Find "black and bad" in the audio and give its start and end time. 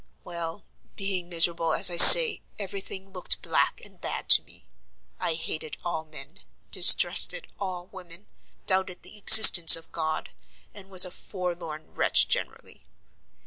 3.43-4.29